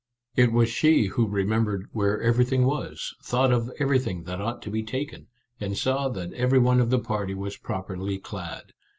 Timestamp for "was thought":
2.65-3.51